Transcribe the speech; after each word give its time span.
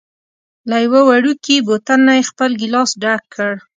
له 0.69 0.77
یوه 0.85 1.01
وړوکي 1.07 1.55
بوتل 1.67 1.99
نه 2.07 2.13
یې 2.17 2.27
خپل 2.29 2.51
ګېلاس 2.61 2.91
ډک 3.01 3.23
کړ. 3.35 3.51